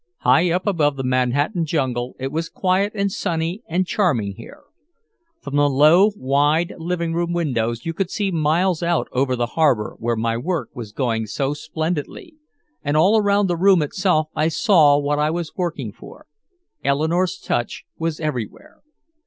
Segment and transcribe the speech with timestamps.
[0.21, 4.63] High up above the Manhattan jungle, it was quiet and sunny and charming here.
[5.43, 9.95] From the low, wide living room windows you could see miles out over the harbor
[9.99, 12.33] where my work was going so splendidly,
[12.81, 16.25] and all around the room itself I saw what I was working for.
[16.83, 18.81] Eleanore's touch was everywhere.